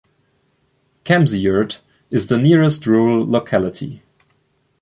Kemsiyurt 1.05 1.81
is 2.09 2.27
the 2.27 2.39
nearest 2.39 2.87
rural 2.87 3.23
locality. 3.23 4.01